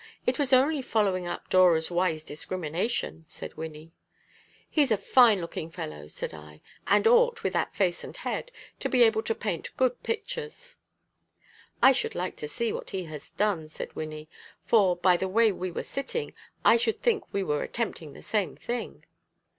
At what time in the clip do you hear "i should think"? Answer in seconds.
16.65-17.31